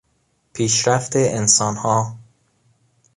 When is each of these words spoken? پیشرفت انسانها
پیشرفت 0.53 1.11
انسانها 1.15 2.15